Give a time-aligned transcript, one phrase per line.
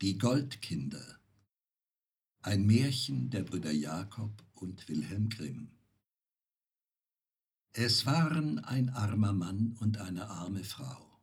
[0.00, 1.18] Die Goldkinder.
[2.42, 5.72] Ein Märchen der Brüder Jakob und Wilhelm Grimm.
[7.72, 11.18] Es waren ein armer Mann und eine arme Frau.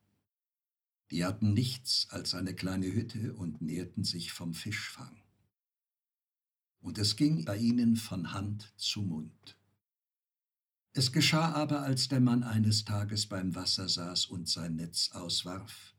[1.09, 5.23] Die hatten nichts als eine kleine Hütte und nährten sich vom Fischfang.
[6.81, 9.57] Und es ging bei ihnen von Hand zu Mund.
[10.92, 15.94] Es geschah aber, als der Mann eines Tages beim Wasser saß und sein Netz auswarf,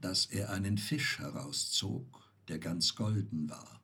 [0.00, 3.82] dass er einen Fisch herauszog, der ganz golden war.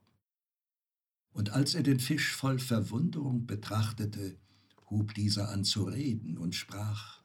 [1.31, 4.39] Und als er den Fisch voll Verwunderung betrachtete,
[4.89, 7.23] hub dieser an zu reden und sprach,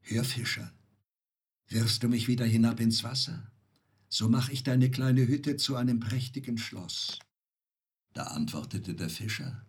[0.00, 0.72] Hör Fischer,
[1.68, 3.50] wirst du mich wieder hinab ins Wasser?
[4.08, 7.18] So mach ich deine kleine Hütte zu einem prächtigen Schloss.
[8.12, 9.66] Da antwortete der Fischer,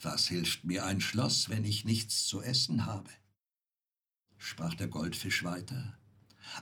[0.00, 3.10] Was hilft mir ein Schloss, wenn ich nichts zu essen habe?
[4.36, 5.98] Sprach der Goldfisch weiter,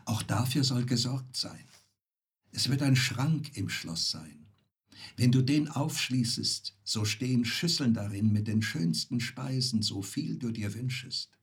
[0.04, 1.64] auch dafür soll gesorgt sein.
[2.52, 4.46] Es wird ein Schrank im Schloss sein.
[5.16, 10.50] Wenn du den aufschließest, so stehen Schüsseln darin mit den schönsten Speisen, so viel du
[10.50, 11.38] dir wünschest.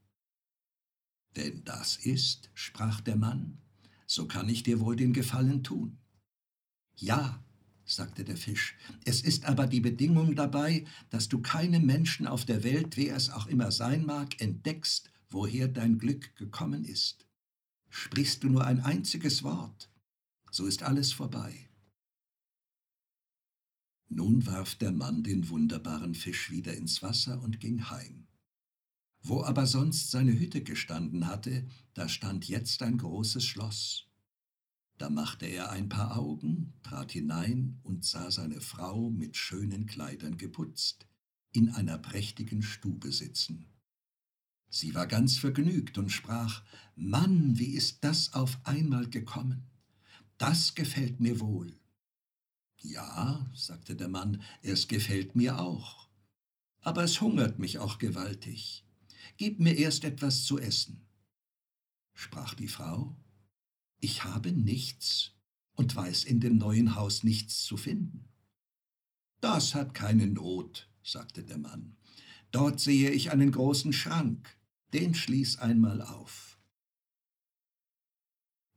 [1.34, 3.60] Wenn das ist, sprach der Mann,
[4.06, 5.98] so kann ich dir wohl den Gefallen tun.
[6.96, 7.44] Ja,
[7.86, 12.64] sagte der Fisch, es ist aber die Bedingung dabei, dass du keinem Menschen auf der
[12.64, 17.27] Welt, wer es auch immer sein mag, entdeckst, woher dein Glück gekommen ist.
[17.90, 19.90] Sprichst du nur ein einziges Wort,
[20.52, 21.70] so ist alles vorbei.
[24.10, 28.28] Nun warf der Mann den wunderbaren Fisch wieder ins Wasser und ging heim.
[29.22, 34.08] Wo aber sonst seine Hütte gestanden hatte, da stand jetzt ein großes Schloss.
[34.98, 40.38] Da machte er ein paar Augen, trat hinein und sah seine Frau mit schönen Kleidern
[40.38, 41.08] geputzt,
[41.52, 43.68] in einer prächtigen Stube sitzen.
[44.70, 46.64] Sie war ganz vergnügt und sprach,
[46.96, 49.64] Mann, wie ist das auf einmal gekommen?
[50.38, 51.80] Das gefällt mir wohl.
[52.80, 56.10] Ja, sagte der Mann, es gefällt mir auch.
[56.82, 58.86] Aber es hungert mich auch gewaltig.
[59.38, 61.06] Gib mir erst etwas zu essen.
[62.14, 63.16] Sprach die Frau,
[64.00, 65.32] ich habe nichts
[65.74, 68.28] und weiß in dem neuen Haus nichts zu finden.
[69.40, 71.96] Das hat keine Not, sagte der Mann.
[72.52, 74.57] Dort sehe ich einen großen Schrank
[74.94, 76.58] den schließ einmal auf.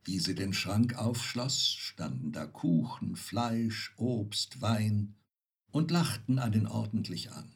[0.03, 5.15] Wie sie den Schrank aufschloss, standen da Kuchen, Fleisch, Obst, Wein
[5.71, 7.53] und lachten einen ordentlich an.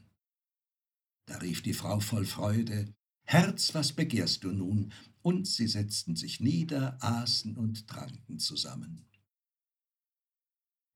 [1.26, 2.94] Da rief die Frau voll Freude,
[3.24, 4.94] Herz, was begehrst du nun?
[5.24, 9.08] Und sie setzten sich nieder, aßen und tranken zusammen.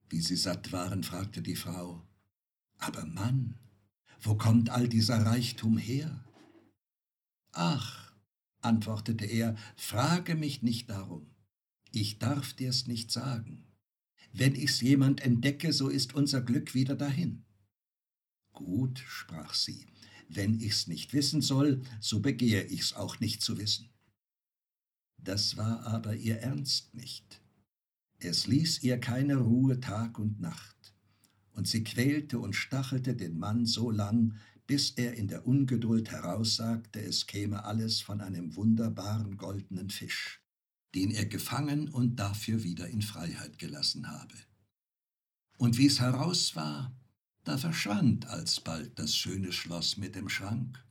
[0.07, 2.07] Wie sie satt waren, fragte die Frau,
[2.77, 3.57] Aber Mann,
[4.21, 6.23] wo kommt all dieser Reichtum her?
[7.51, 8.13] Ach,
[8.61, 11.29] antwortete er, frage mich nicht darum.
[11.91, 13.65] Ich darf dir's nicht sagen.
[14.31, 17.45] Wenn ich's jemand entdecke, so ist unser Glück wieder dahin.
[18.53, 19.87] Gut, sprach sie,
[20.27, 23.89] wenn ich's nicht wissen soll, so begehr ich's auch nicht zu wissen.
[25.17, 27.41] Das war aber ihr Ernst nicht.
[28.19, 30.93] Es ließ ihr keine Ruhe Tag und Nacht,
[31.53, 34.35] und sie quälte und stachelte den Mann so lang,
[34.69, 40.43] bis er in der Ungeduld heraussagte, es käme alles von einem wunderbaren goldenen Fisch,
[40.93, 44.35] den er gefangen und dafür wieder in Freiheit gelassen habe.
[45.57, 46.95] Und wie es heraus war,
[47.45, 50.85] da verschwand alsbald das schöne Schloss mit dem Schrank,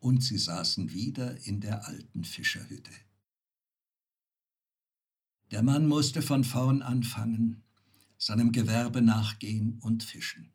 [0.00, 2.92] und sie saßen wieder in der alten Fischerhütte.
[5.50, 7.62] Der Mann musste von vorn anfangen,
[8.18, 10.53] seinem Gewerbe nachgehen und fischen.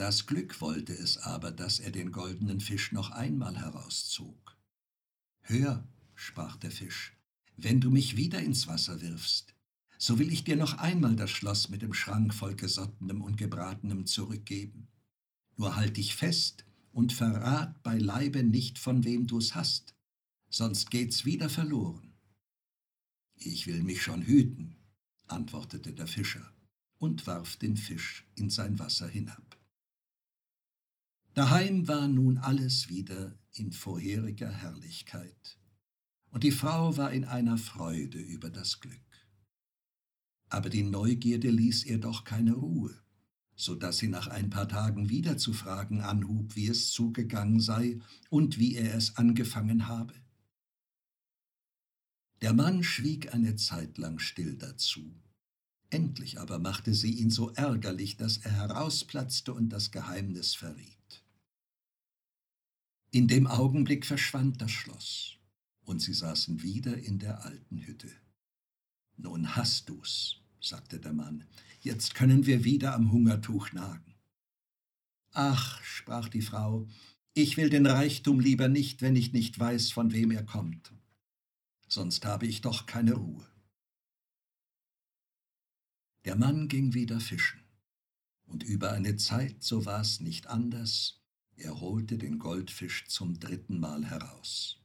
[0.00, 4.56] Das Glück wollte es aber, dass er den goldenen Fisch noch einmal herauszog.
[5.42, 7.18] Hör, sprach der Fisch,
[7.58, 9.54] wenn du mich wieder ins Wasser wirfst,
[9.98, 14.06] so will ich dir noch einmal das Schloss mit dem Schrank voll Gesottenem und Gebratenem
[14.06, 14.88] zurückgeben.
[15.58, 19.94] Nur halt dich fest und verrat beileibe nicht, von wem du's hast,
[20.48, 22.14] sonst geht's wieder verloren.
[23.34, 24.76] Ich will mich schon hüten,
[25.28, 26.54] antwortete der Fischer
[26.96, 29.59] und warf den Fisch in sein Wasser hinab.
[31.34, 35.58] Daheim war nun alles wieder in vorheriger Herrlichkeit,
[36.30, 39.00] und die Frau war in einer Freude über das Glück.
[40.48, 42.94] Aber die Neugierde ließ ihr doch keine Ruhe,
[43.54, 48.00] so dass sie nach ein paar Tagen wieder zu fragen anhub, wie es zugegangen sei
[48.28, 50.14] und wie er es angefangen habe.
[52.42, 55.14] Der Mann schwieg eine Zeit lang still dazu.
[55.90, 60.99] Endlich aber machte sie ihn so ärgerlich, dass er herausplatzte und das Geheimnis verriet.
[63.12, 65.36] In dem Augenblick verschwand das Schloss,
[65.82, 68.10] und sie saßen wieder in der alten Hütte.
[69.16, 71.44] Nun hast du's, sagte der Mann,
[71.80, 74.14] jetzt können wir wieder am Hungertuch nagen.
[75.32, 76.86] Ach, sprach die Frau,
[77.34, 80.92] ich will den Reichtum lieber nicht, wenn ich nicht weiß, von wem er kommt.
[81.88, 83.46] Sonst habe ich doch keine Ruhe.
[86.24, 87.60] Der Mann ging wieder fischen,
[88.44, 91.19] und über eine Zeit, so war es nicht anders,
[91.60, 94.80] er holte den Goldfisch zum dritten Mal heraus.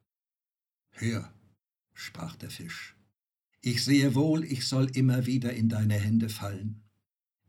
[0.92, 1.34] Hör,
[1.94, 2.96] sprach der Fisch,
[3.62, 6.84] ich sehe wohl, ich soll immer wieder in deine Hände fallen.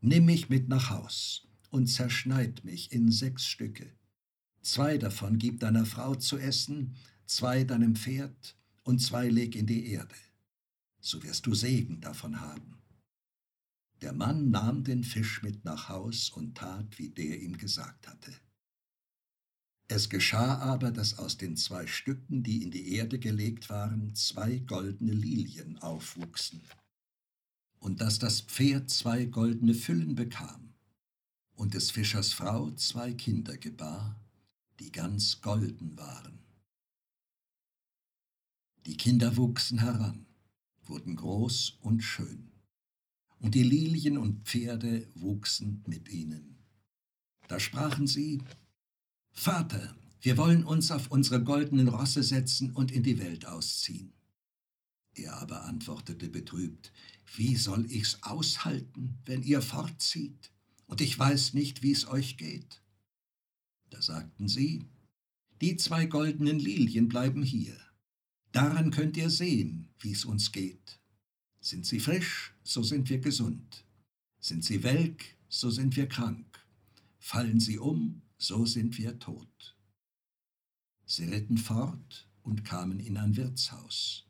[0.01, 3.95] Nimm mich mit nach Haus und zerschneid mich in sechs Stücke.
[4.63, 6.95] Zwei davon gib deiner Frau zu essen,
[7.27, 10.15] zwei deinem Pferd und zwei leg in die Erde.
[10.99, 12.77] So wirst du Segen davon haben.
[14.01, 18.33] Der Mann nahm den Fisch mit nach Haus und tat, wie der ihm gesagt hatte.
[19.89, 24.57] Es geschah aber, dass aus den zwei Stücken, die in die Erde gelegt waren, zwei
[24.57, 26.61] goldene Lilien aufwuchsen,
[27.79, 30.73] und dass das Pferd zwei goldene Füllen bekam,
[31.53, 34.19] und des Fischers Frau zwei Kinder gebar,
[34.79, 36.39] die ganz golden waren.
[38.85, 40.25] Die Kinder wuchsen heran,
[40.83, 42.51] wurden groß und schön,
[43.39, 46.57] und die Lilien und Pferde wuchsen mit ihnen.
[47.47, 48.41] Da sprachen sie,
[49.39, 54.11] Vater, wir wollen uns auf unsere goldenen Rosse setzen und in die Welt ausziehen.
[55.13, 56.91] Er aber antwortete betrübt,
[57.35, 60.51] wie soll ich's aushalten, wenn ihr fortzieht,
[60.87, 62.81] und ich weiß nicht, wie's euch geht?
[63.91, 64.89] Da sagten sie,
[65.61, 67.77] die zwei goldenen Lilien bleiben hier.
[68.53, 70.99] Daran könnt ihr sehen, wie's uns geht.
[71.61, 73.85] Sind sie frisch, so sind wir gesund.
[74.39, 76.65] Sind sie welk, so sind wir krank.
[77.19, 79.75] Fallen sie um, so sind wir tot.
[81.05, 84.25] Sie ritten fort und kamen in ein Wirtshaus.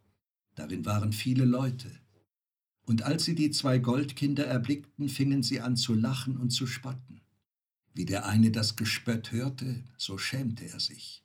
[0.56, 1.92] Darin waren viele Leute.
[2.84, 7.22] Und als sie die zwei Goldkinder erblickten, fingen sie an zu lachen und zu spotten.
[7.94, 11.24] Wie der eine das Gespött hörte, so schämte er sich,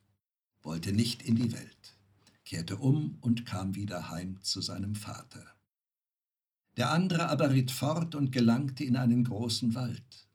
[0.63, 1.97] wollte nicht in die Welt,
[2.45, 5.45] kehrte um und kam wieder heim zu seinem Vater.
[6.79, 10.29] Der andere aber ritt fort und gelangte in einen großen Wald.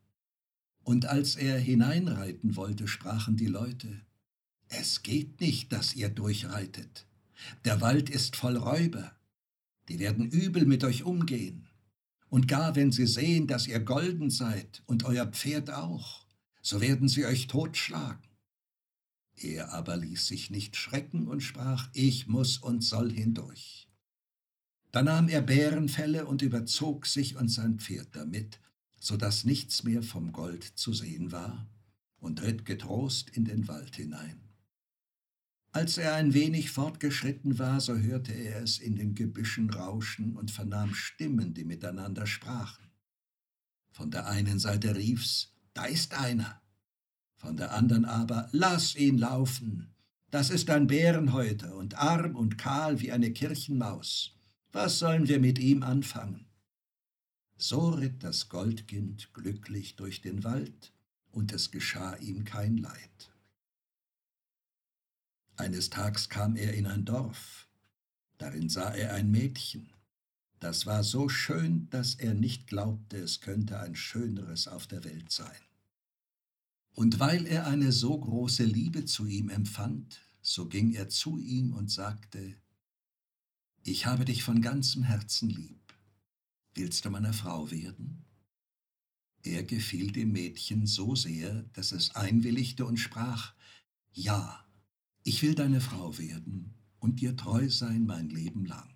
[0.88, 4.00] Und als er hineinreiten wollte, sprachen die Leute,
[4.68, 7.06] es geht nicht, dass ihr durchreitet.
[7.66, 9.14] Der Wald ist voll Räuber.
[9.90, 11.68] Die werden übel mit euch umgehen.
[12.30, 16.24] Und gar wenn sie sehen, dass ihr golden seid und euer Pferd auch,
[16.62, 18.26] so werden sie euch totschlagen.
[19.36, 23.90] Er aber ließ sich nicht schrecken und sprach, ich muss und soll hindurch.
[24.90, 28.58] Da nahm er Bärenfelle und überzog sich und sein Pferd damit,
[28.98, 31.66] so dass nichts mehr vom Gold zu sehen war,
[32.20, 34.40] und ritt getrost in den Wald hinein.
[35.70, 40.50] Als er ein wenig fortgeschritten war, so hörte er es in den Gebüschen rauschen und
[40.50, 42.90] vernahm Stimmen, die miteinander sprachen.
[43.90, 46.60] Von der einen Seite rief's, da ist einer.
[47.36, 49.94] Von der anderen aber, lass ihn laufen.
[50.30, 54.34] Das ist ein Bärenhäuter und arm und kahl wie eine Kirchenmaus.
[54.72, 56.47] Was sollen wir mit ihm anfangen?
[57.60, 60.92] So ritt das Goldkind glücklich durch den Wald,
[61.32, 63.32] und es geschah ihm kein Leid.
[65.56, 67.66] Eines Tags kam er in ein Dorf,
[68.38, 69.90] darin sah er ein Mädchen,
[70.60, 75.32] das war so schön, dass er nicht glaubte, es könnte ein schöneres auf der Welt
[75.32, 75.60] sein.
[76.94, 81.72] Und weil er eine so große Liebe zu ihm empfand, so ging er zu ihm
[81.72, 82.54] und sagte,
[83.82, 85.77] Ich habe dich von ganzem Herzen lieb
[86.78, 88.24] Willst du meine Frau werden?
[89.42, 93.52] Er gefiel dem Mädchen so sehr, dass es einwilligte und sprach,
[94.12, 94.64] Ja,
[95.24, 98.94] ich will deine Frau werden und dir treu sein mein Leben lang.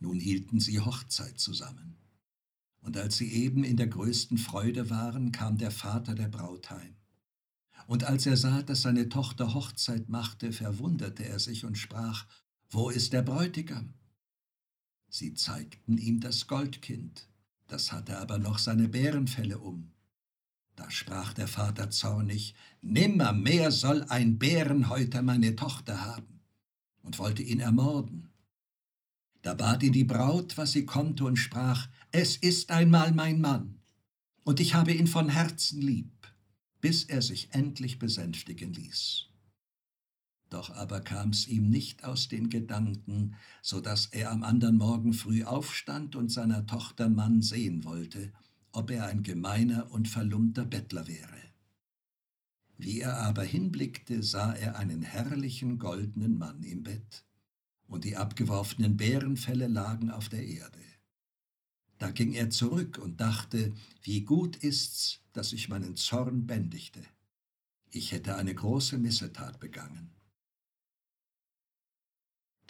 [0.00, 1.98] Nun hielten sie Hochzeit zusammen.
[2.80, 6.96] Und als sie eben in der größten Freude waren, kam der Vater der Braut heim.
[7.86, 12.26] Und als er sah, dass seine Tochter Hochzeit machte, verwunderte er sich und sprach,
[12.70, 13.94] Wo ist der Bräutigam?
[15.16, 17.28] Sie zeigten ihm das Goldkind,
[17.68, 19.92] das hatte aber noch seine Bärenfelle um.
[20.74, 26.40] Da sprach der Vater zornig, Nimmermehr soll ein Bärenhäuter meine Tochter haben,
[27.04, 28.28] und wollte ihn ermorden.
[29.42, 33.78] Da bat ihn die Braut, was sie konnte, und sprach, Es ist einmal mein Mann,
[34.42, 36.26] und ich habe ihn von Herzen lieb,
[36.80, 39.28] bis er sich endlich besänftigen ließ.
[40.54, 45.42] Doch aber kam's ihm nicht aus den Gedanken, so dass er am andern Morgen früh
[45.42, 48.32] aufstand und seiner Tochter Mann sehen wollte,
[48.70, 51.40] ob er ein gemeiner und verlumpter Bettler wäre.
[52.78, 57.24] Wie er aber hinblickte, sah er einen herrlichen goldenen Mann im Bett,
[57.88, 60.78] und die abgeworfenen Bärenfelle lagen auf der Erde,
[61.98, 63.72] Da ging er zurück und dachte,
[64.04, 67.02] wie gut ist's, dass ich meinen Zorn bändigte.
[67.90, 70.14] Ich hätte eine große Missetat begangen.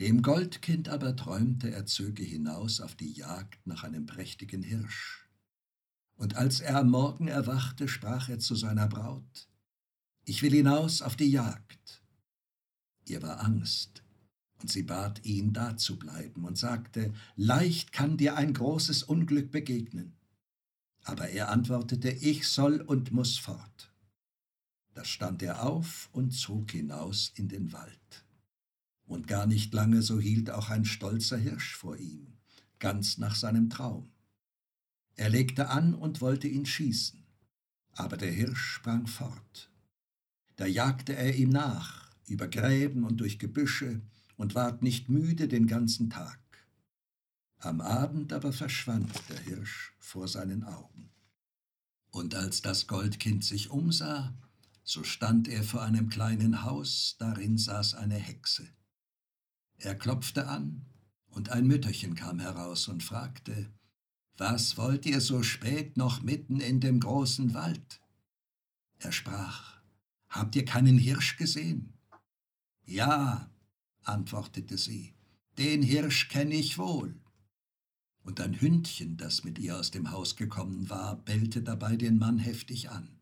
[0.00, 5.28] Dem Goldkind aber träumte, er zöge hinaus auf die Jagd nach einem prächtigen Hirsch.
[6.16, 9.48] Und als er am Morgen erwachte, sprach er zu seiner Braut,
[10.24, 12.02] Ich will hinaus auf die Jagd.
[13.06, 14.02] Ihr war Angst,
[14.60, 19.52] und sie bat ihn, da zu bleiben, und sagte, Leicht kann dir ein großes Unglück
[19.52, 20.16] begegnen.
[21.04, 23.92] Aber er antwortete, Ich soll und muss fort.
[24.94, 28.24] Da stand er auf und zog hinaus in den Wald.
[29.06, 32.38] Und gar nicht lange so hielt auch ein stolzer Hirsch vor ihm,
[32.78, 34.11] ganz nach seinem Traum.
[35.16, 37.25] Er legte an und wollte ihn schießen,
[37.92, 39.70] aber der Hirsch sprang fort.
[40.56, 44.00] Da jagte er ihm nach, über Gräben und durch Gebüsche,
[44.37, 46.40] und ward nicht müde den ganzen Tag.
[47.58, 51.11] Am Abend aber verschwand der Hirsch vor seinen Augen.
[52.11, 54.34] Und als das Goldkind sich umsah,
[54.82, 58.68] so stand er vor einem kleinen Haus, darin saß eine Hexe.
[59.78, 60.87] Er klopfte an,
[61.28, 63.73] und ein Mütterchen kam heraus und fragte,
[64.37, 68.00] Was wollt ihr so spät noch mitten in dem großen Wald?
[68.99, 69.81] Er sprach,
[70.28, 71.93] Habt ihr keinen Hirsch gesehen?
[72.85, 73.50] Ja,
[74.02, 75.14] antwortete sie,
[75.59, 77.14] den Hirsch kenne ich wohl.
[78.23, 82.38] Und ein Hündchen, das mit ihr aus dem Haus gekommen war, bellte dabei den Mann
[82.38, 83.21] heftig an.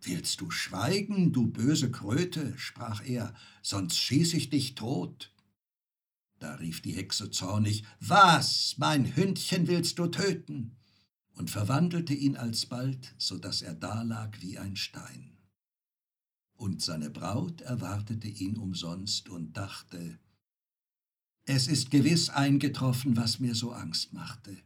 [0.00, 2.58] Willst du schweigen, du böse Kröte?
[2.58, 5.31] sprach er, sonst schieß ich dich tot.
[6.42, 10.76] Da rief die Hexe zornig, Was, mein Hündchen willst du töten?
[11.34, 15.38] und verwandelte ihn alsbald, so dass er dalag wie ein Stein.
[16.56, 20.18] Und seine Braut erwartete ihn umsonst und dachte,
[21.44, 24.56] Es ist gewiss eingetroffen, was mir so Angst machte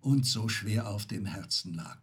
[0.00, 2.02] und so schwer auf dem Herzen lag.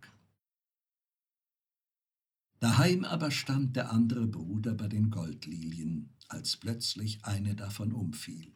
[2.60, 8.52] Daheim aber stand der andere Bruder bei den Goldlilien, als plötzlich eine davon umfiel.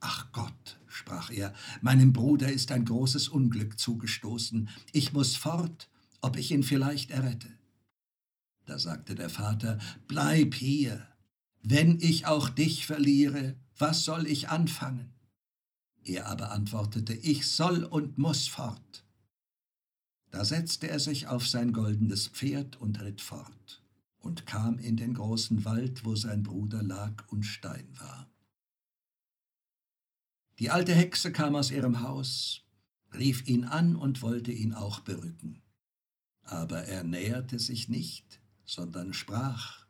[0.00, 4.68] Ach Gott, sprach er, meinem Bruder ist ein großes Unglück zugestoßen.
[4.92, 5.88] Ich muss fort,
[6.20, 7.48] ob ich ihn vielleicht errette.
[8.66, 11.06] Da sagte der Vater, Bleib hier.
[11.62, 15.12] Wenn ich auch dich verliere, was soll ich anfangen?
[16.04, 19.04] Er aber antwortete, Ich soll und muss fort.
[20.30, 23.82] Da setzte er sich auf sein goldenes Pferd und ritt fort
[24.20, 28.28] und kam in den großen Wald, wo sein Bruder lag und Stein war.
[30.58, 32.62] Die alte Hexe kam aus ihrem Haus,
[33.14, 35.62] rief ihn an und wollte ihn auch berücken.
[36.42, 39.86] Aber er näherte sich nicht, sondern sprach,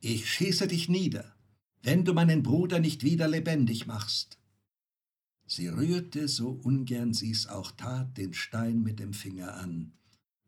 [0.00, 1.34] Ich schieße dich nieder,
[1.82, 4.38] wenn du meinen Bruder nicht wieder lebendig machst.
[5.46, 9.92] Sie rührte, so ungern sie's auch tat, den Stein mit dem Finger an,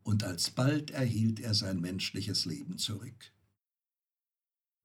[0.03, 3.31] und alsbald erhielt er sein menschliches Leben zurück.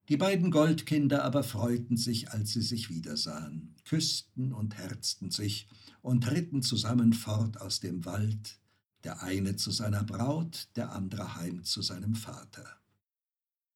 [0.08, 5.68] Die beiden Goldkinder aber freuten sich, als sie sich wiedersahen, küssten und herzten sich
[6.00, 8.58] und ritten zusammen fort aus dem Wald,
[9.04, 12.80] der eine zu seiner Braut, der andere heim zu seinem Vater.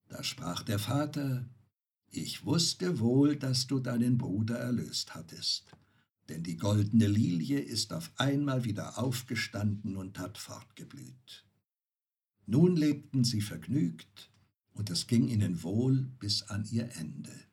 [0.09, 1.49] Da sprach der Vater,
[2.11, 5.67] Ich wusste wohl, dass du deinen Bruder erlöst hattest,
[6.29, 11.45] denn die goldene Lilie ist auf einmal wieder aufgestanden und hat fortgeblüht.
[12.47, 14.31] Nun lebten sie vergnügt,
[14.77, 17.46] und es ging ihnen wohl bis an ihr Ende.